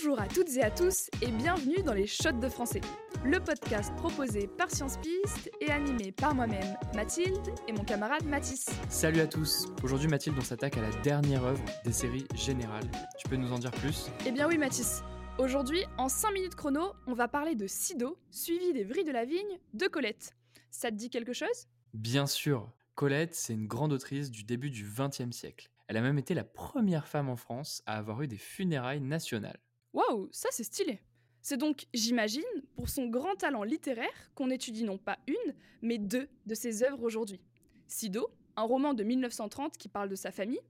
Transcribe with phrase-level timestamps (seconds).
[0.00, 2.80] Bonjour à toutes et à tous et bienvenue dans les Shots de français,
[3.24, 8.66] le podcast proposé par Science Piste et animé par moi-même, Mathilde, et mon camarade Mathis.
[8.88, 12.88] Salut à tous Aujourd'hui Mathilde, on s'attaque à la dernière œuvre des séries générales.
[13.18, 14.06] Tu peux nous en dire plus?
[14.24, 15.02] Eh bien oui Mathis,
[15.36, 19.24] aujourd'hui, en 5 minutes chrono, on va parler de Sido, suivi des Vrilles de la
[19.24, 20.30] Vigne de Colette.
[20.70, 21.66] Ça te dit quelque chose?
[21.92, 25.70] Bien sûr Colette, c'est une grande autrice du début du XXe siècle.
[25.88, 29.58] Elle a même été la première femme en France à avoir eu des funérailles nationales.
[29.92, 31.00] Waouh, ça c'est stylé
[31.40, 32.42] C'est donc, j'imagine,
[32.74, 37.02] pour son grand talent littéraire qu'on étudie non pas une, mais deux de ses œuvres
[37.02, 37.40] aujourd'hui.
[37.86, 40.60] Sido, un roman de 1930 qui parle de sa famille,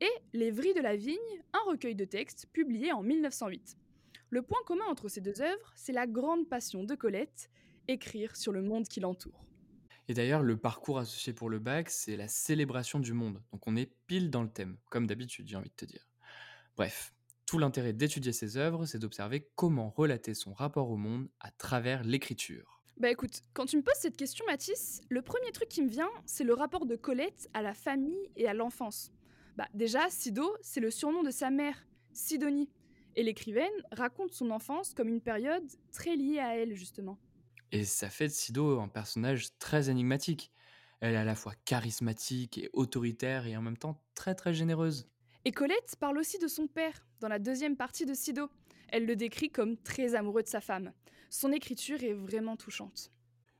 [0.00, 1.16] et Les Vrilles de la Vigne,
[1.52, 3.76] un recueil de textes publié en 1908.
[4.30, 7.50] Le point commun entre ces deux œuvres, c'est la grande passion de Colette,
[7.86, 9.44] écrire sur le monde qui l'entoure.
[10.08, 13.40] Et d'ailleurs, le parcours associé pour le bac, c'est la célébration du monde.
[13.52, 16.06] Donc on est pile dans le thème, comme d'habitude, j'ai envie de te dire.
[16.76, 17.14] Bref,
[17.46, 22.02] tout l'intérêt d'étudier ses œuvres, c'est d'observer comment relater son rapport au monde à travers
[22.04, 22.82] l'écriture.
[22.96, 26.10] Bah écoute, quand tu me poses cette question, Mathis, le premier truc qui me vient,
[26.26, 29.10] c'est le rapport de Colette à la famille et à l'enfance.
[29.56, 32.70] Bah déjà, Sido, c'est le surnom de sa mère, Sidonie.
[33.16, 37.18] Et l'écrivaine raconte son enfance comme une période très liée à elle, justement.
[37.72, 40.52] Et ça fait de Sido un personnage très énigmatique.
[41.00, 45.08] Elle est à la fois charismatique et autoritaire et en même temps très très généreuse.
[45.46, 48.48] Et Colette parle aussi de son père, dans la deuxième partie de Sido.
[48.88, 50.92] Elle le décrit comme très amoureux de sa femme.
[51.28, 53.12] Son écriture est vraiment touchante.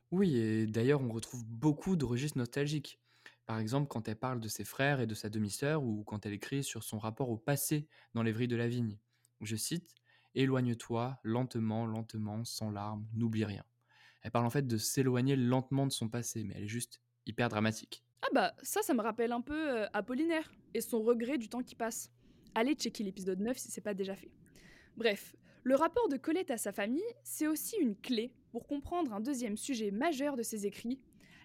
[0.09, 2.99] Oui, et d'ailleurs on retrouve beaucoup de registres nostalgiques.
[3.45, 6.33] Par exemple quand elle parle de ses frères et de sa demi-sœur ou quand elle
[6.33, 8.97] écrit sur son rapport au passé dans les vrilles de la vigne.
[9.41, 9.93] Je cite
[10.33, 13.63] Éloigne-toi lentement, lentement, sans larmes, n'oublie rien.
[14.23, 17.47] Elle parle en fait de s'éloigner lentement de son passé, mais elle est juste hyper
[17.47, 18.03] dramatique.
[18.21, 21.63] Ah bah ça, ça me rappelle un peu euh, Apollinaire et son regret du temps
[21.63, 22.11] qui passe.
[22.55, 24.31] Allez checker l'épisode 9 si c'est pas déjà fait.
[24.97, 29.19] Bref, le rapport de Colette à sa famille, c'est aussi une clé pour comprendre un
[29.19, 31.01] deuxième sujet majeur de ses écrits,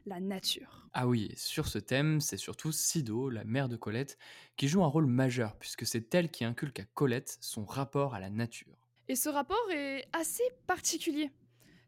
[0.06, 0.88] la nature.
[0.92, 4.18] Ah oui, et sur ce thème, c'est surtout Sido, la mère de Colette,
[4.56, 8.20] qui joue un rôle majeur, puisque c'est elle qui inculque à Colette son rapport à
[8.20, 8.88] la nature.
[9.08, 11.30] Et ce rapport est assez particulier.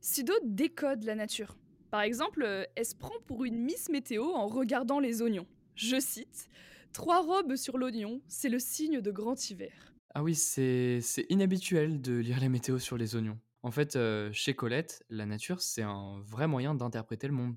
[0.01, 1.57] Sido décode la nature.
[1.93, 5.47] Par exemple, euh, elle se prend pour une Miss Météo en regardant les oignons.
[5.75, 6.49] Je cite
[6.95, 9.93] Trois robes sur l'oignon, c'est le signe de grand hiver.
[10.15, 13.39] Ah oui, c'est c'est inhabituel de lire les météos sur les oignons.
[13.63, 17.57] En fait, euh, chez Colette, la nature, c'est un vrai moyen d'interpréter le monde.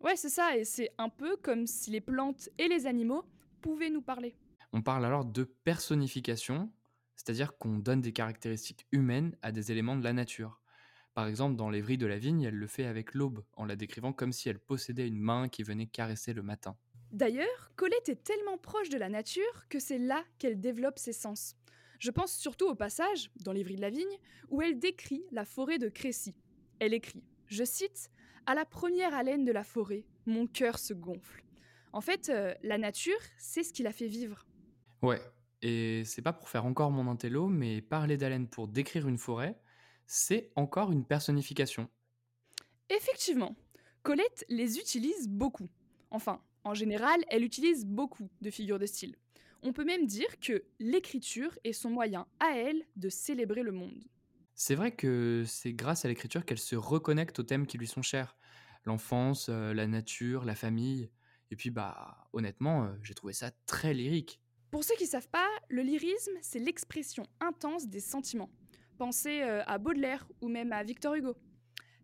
[0.00, 3.24] Ouais, c'est ça, et c'est un peu comme si les plantes et les animaux
[3.62, 4.36] pouvaient nous parler.
[4.74, 6.70] On parle alors de personnification,
[7.14, 10.60] c'est-à-dire qu'on donne des caractéristiques humaines à des éléments de la nature.
[11.16, 14.12] Par exemple, dans Vrilles de la Vigne, elle le fait avec l'aube, en la décrivant
[14.12, 16.76] comme si elle possédait une main qui venait caresser le matin.
[17.10, 21.56] D'ailleurs, Colette est tellement proche de la nature que c'est là qu'elle développe ses sens.
[22.00, 24.18] Je pense surtout au passage, dans Vrilles de la Vigne,
[24.50, 26.34] où elle décrit la forêt de Crécy.
[26.80, 28.10] Elle écrit, je cite,
[28.44, 31.42] À la première haleine de la forêt, mon cœur se gonfle.
[31.94, 34.44] En fait, euh, la nature, c'est ce qui la fait vivre.
[35.00, 35.22] Ouais,
[35.62, 39.58] et c'est pas pour faire encore mon intello, mais parler d'haleine pour décrire une forêt,
[40.06, 41.88] c'est encore une personnification.
[42.88, 43.56] Effectivement,
[44.02, 45.68] Colette les utilise beaucoup.
[46.10, 49.16] Enfin, en général, elle utilise beaucoup de figures de style.
[49.62, 54.04] On peut même dire que l'écriture est son moyen à elle de célébrer le monde.
[54.54, 58.02] C'est vrai que c'est grâce à l'écriture qu'elle se reconnecte aux thèmes qui lui sont
[58.02, 58.36] chers.
[58.84, 61.10] L'enfance, euh, la nature, la famille.
[61.50, 64.40] Et puis, bah, honnêtement, euh, j'ai trouvé ça très lyrique.
[64.70, 68.50] Pour ceux qui ne savent pas, le lyrisme, c'est l'expression intense des sentiments.
[68.98, 71.36] Pensez euh, à Baudelaire ou même à Victor Hugo.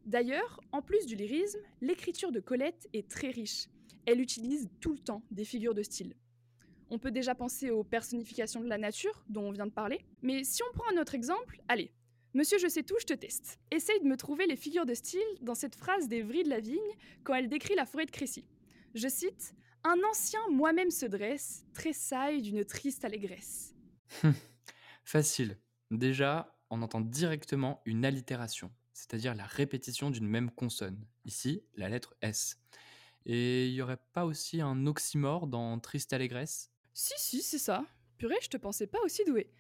[0.05, 3.69] D'ailleurs, en plus du lyrisme, l'écriture de Colette est très riche.
[4.05, 6.15] Elle utilise tout le temps des figures de style.
[6.91, 10.45] On peut déjà penser aux personnifications de la nature, dont on vient de parler, mais
[10.45, 11.93] si on prend un autre exemple, allez,
[12.35, 13.59] Monsieur Je sais tout, je te teste.
[13.71, 16.61] Essaye de me trouver les figures de style dans cette phrase des Vrilles de la
[16.61, 16.79] Vigne
[17.25, 18.47] quand elle décrit la forêt de Crécy.
[18.95, 19.55] Je cite
[19.85, 23.75] Un ancien moi-même se dresse, tressaille d'une triste allégresse.
[25.05, 25.59] Facile.
[25.91, 31.05] Déjà, on entend directement une allitération, c'est-à-dire la répétition d'une même consonne.
[31.27, 32.59] Ici, la lettre S.
[33.27, 36.71] Et il y aurait pas aussi un oxymore dans triste allégresse?
[36.95, 37.85] Si, si, c'est ça.
[38.17, 39.51] Purée, je te pensais pas aussi doué.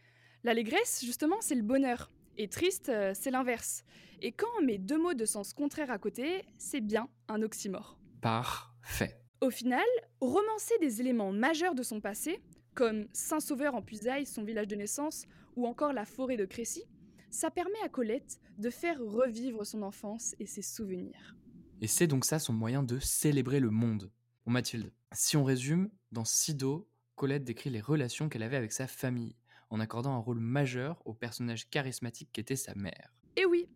[0.42, 2.10] L'allégresse, justement, c'est le bonheur.
[2.38, 3.84] Et triste, euh, c'est l'inverse.
[4.22, 7.98] Et quand on met deux mots de sens contraire à côté, c'est bien un oxymore.
[8.22, 9.20] Parfait.
[9.42, 9.84] Au final,
[10.20, 12.40] romancer des éléments majeurs de son passé,
[12.74, 15.26] comme Saint-Sauveur en Puisaye, son village de naissance,
[15.56, 16.84] ou encore la forêt de Crécy,
[17.32, 21.34] ça permet à Colette de faire revivre son enfance et ses souvenirs.
[21.80, 24.12] Et c'est donc ça son moyen de célébrer le monde.
[24.44, 28.86] Bon Mathilde, si on résume, dans Sido, Colette décrit les relations qu'elle avait avec sa
[28.86, 29.34] famille,
[29.70, 33.14] en accordant un rôle majeur au personnage charismatique qu'était sa mère.
[33.36, 33.66] Et oui,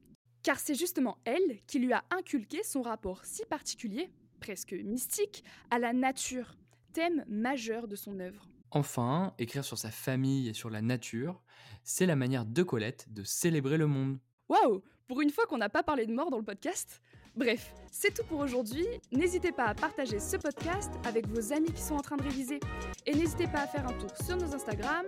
[0.42, 5.78] car c'est justement elle qui lui a inculqué son rapport si particulier, presque mystique, à
[5.78, 6.58] la nature,
[6.92, 8.48] thème majeur de son œuvre.
[8.76, 11.40] Enfin, écrire sur sa famille et sur la nature,
[11.82, 14.18] c'est la manière de Colette de célébrer le monde.
[14.50, 17.00] Waouh Pour une fois qu'on n'a pas parlé de mort dans le podcast
[17.34, 18.84] Bref, c'est tout pour aujourd'hui.
[19.12, 22.60] N'hésitez pas à partager ce podcast avec vos amis qui sont en train de réviser.
[23.06, 25.06] Et n'hésitez pas à faire un tour sur nos Instagram,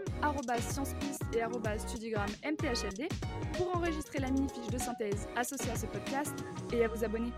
[0.60, 3.08] sciencepiste et studiogrammmthld,
[3.52, 6.34] pour enregistrer la mini-fiche de synthèse associée à ce podcast
[6.72, 7.32] et à vous abonner.